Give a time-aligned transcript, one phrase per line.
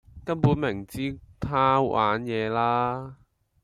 [0.25, 3.17] 根本明知她玩野啦.....